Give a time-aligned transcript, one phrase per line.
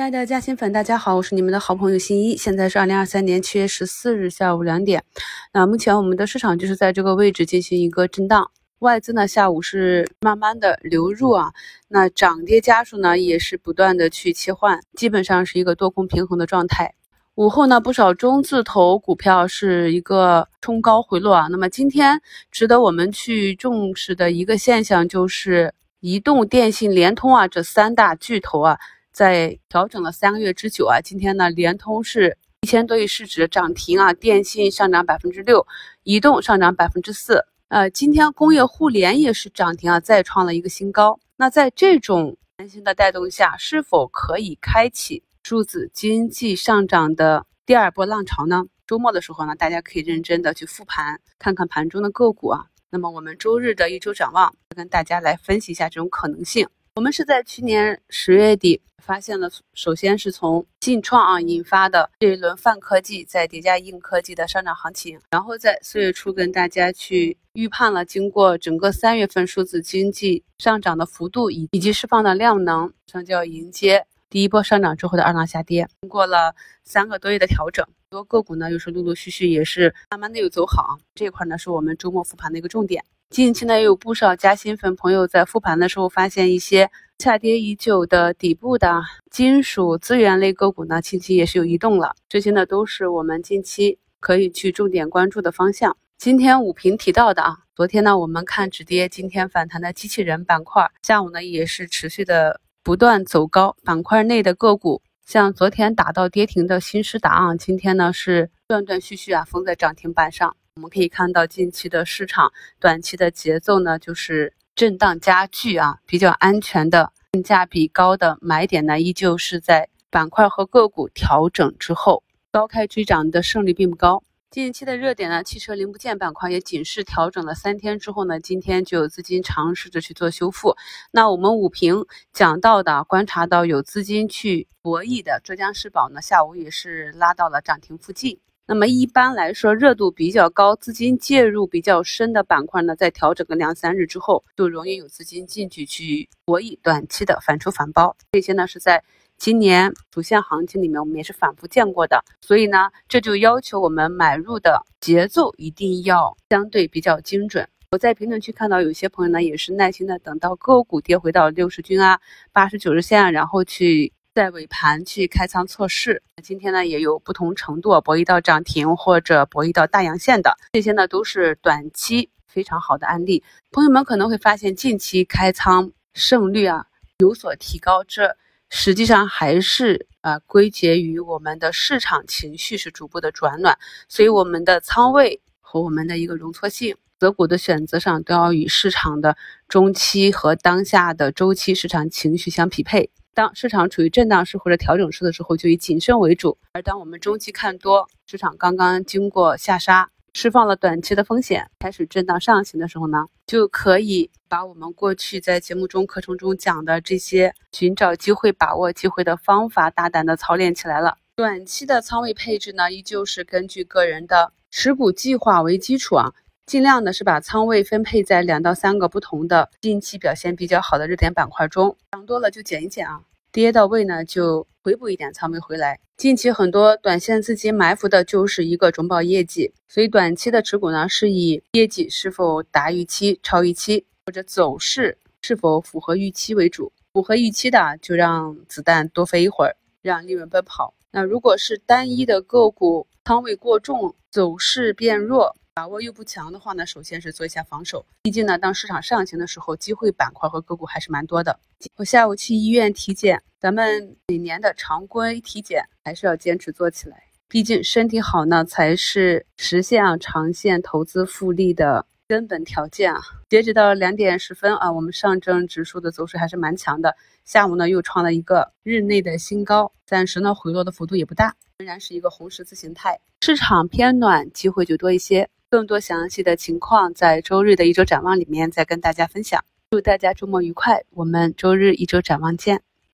[0.00, 2.34] 亲爱的嘉兴粉，大家好，我是你们的好朋友新一。
[2.34, 5.04] 现在是二零二三年七月十四日下午两点。
[5.52, 11.52] 那目前我们的市场就是在这个位置进行一个震荡，外资呢下午是慢慢的流入啊。
[11.86, 16.94] 那涨跌家数呢也是不断的去切换，基本上是一个多空平衡的状态。
[17.34, 21.48] 午后呢，不少中字头股票是一个冲高回落啊。
[21.50, 22.18] 那么今天
[22.50, 28.78] 值得我们去重视的一个现象就是移动、电信、联通啊这三大巨头啊。
[29.12, 35.66] 在调整了三个月之久啊，今天呢，联通是一千多亿市值涨停啊，电信上涨百分之六，
[36.02, 41.18] 移动上涨百分之四，呃，今天工业互联也是涨停啊，再创了一个新高。
[41.36, 48.64] 那在这种担心的带动下，是否可以开启数字经济上涨的第二波浪潮呢？
[48.86, 52.66] 周末的时候呢，大家可以认真的去复盘，看看盘中的个股啊。
[52.90, 56.68] 那么我们周日的一周展望，跟大家来分析一下这种可能性。
[56.96, 75.88] 我们是在去年十月底发现了，首先是从信创啊引发的这一轮泛科技在叠加硬科技的上涨行情，然后在四月初跟大家去预判了，经过整个三月份数字经济上涨的幅度以以及释放的量能，将就要迎接第一波上涨之后的二浪下跌。
[76.02, 83.04] 经过了三个多月的调整，多个股呢又是陆陆续续也是慢慢的有走好，这一块呢是我们周末复盘的一个重点。
[83.30, 92.16] 近期呢，也有不少加新粉朋友在复盘的时候发现一些下跌已久的底部的金属资源类个股呢，近期也是有移动了。
[92.28, 95.96] 这些呢，都是我们近期可以去重点关注的方向。
[96.18, 103.76] 今天午评提到的啊，昨天呢我们看止跌，今天反弹的机器人板块，下午呢也是持续的不断走高。
[103.84, 110.56] 板块内的个股，像昨天打到跌停的新时达啊，今天呢是断断续续啊封在涨停板上。
[110.80, 124.24] 我们可以看到，近期的市场短期的节奏呢，就是震荡加剧啊，比较安全的、性价比高的买点呢，依旧是在板块和个股调整之后，高开追涨的胜率并不高。
[124.50, 130.76] 近期的热点呢，汽车零部件板块也仅是调整了三天之后呢，今天就有资金尝试着去做修复。
[131.10, 138.40] 那我们五评讲到的，观察到有资金去博弈的浙江世宝呢，下午也是拉到了涨停附近。
[138.72, 148.16] 那么一般来说，热度比较高、资金介入比较深的板块呢，在调整个两三日之后，就容易有资金进去去博弈短期的反抽反包。
[148.30, 149.02] 这些呢是在
[149.36, 152.24] 今年主线行情里面，我们也是反复见过的。
[152.40, 157.68] 所以呢，这就要求我们买入的节奏一定要相对比较精准。
[157.90, 162.20] 我在评论区看到有些朋友呢，也是耐心的等到个股跌回到六十均啊、
[162.52, 164.12] 八十九日线啊，然后去。
[164.32, 173.42] 在尾盘去开仓测试，今天呢也有不同程度博弈到涨停或者博弈到大阳线的，这些呢都是短期非常好的案例。
[173.72, 176.86] 朋友们可能会发现近期开仓胜率啊
[177.18, 178.36] 有所提高，这
[178.68, 183.76] 实际上还是啊归结于我们的市场情绪是逐步的转暖，
[184.08, 189.36] 所以我们的仓位和我们的一个容错性，择股的选择上都要与市场的
[189.66, 193.10] 中期和当下的周期市场情绪相匹配。
[193.34, 211.16] 当市场处于震荡式或者调整式的时候，就以谨慎为主；而当我们中期看多，市场刚刚经过下杀，释放了短期的风险，开始震荡上行的时候呢，就可以把我们过去在节目中课程中讲的这些寻找机会、把握机会的方法，大胆的操练起来了。
[211.36, 216.32] 短期的仓位配置呢，依旧是根据个人的持股计划为基础啊。
[216.70, 225.98] 尽量的是把仓位分配在两到三个不同的近期表现比较好的热点板块中，涨多了就减一减啊，跌到位呢就回补一点仓位回来。
[226.16, 236.92] 近期很多短线资金埋伏的就是一个中报业绩，所以短期的持股呢是以业绩是否达预期、超预期，或者走势是否符合预期为主。
[237.12, 240.94] 符合预期的就让子弹多飞一会儿，让利润奔跑。
[241.10, 245.56] 那如果是单一的个股仓位过重，走势变弱。
[245.72, 248.04] 把握又不强的话呢，首先是做一下防守。
[248.22, 251.58] 毕竟呢，当市场上行的时候，机会板块和个股还是蛮多的。
[251.96, 257.22] 我下午去医院体检，咱们每年的常规体检还是要坚持做起来。
[257.48, 263.20] 毕竟身体好呢，才是实现啊长线投资复利的根本条件啊。
[263.48, 267.16] 截止到两点十分啊，我们上证指数的走势还是蛮强的。
[267.44, 273.18] 下午呢，又创了一个日内的新高，暂时呢回落的幅度也不大，仍然是一个红十字形态。
[273.40, 275.48] 市场偏暖，机会就多一些。
[275.70, 279.64] 更多详细的情况，在周日的一周展望里面再跟大家分享。
[279.92, 282.82] 祝大家周末愉快，我们周日一周展望见。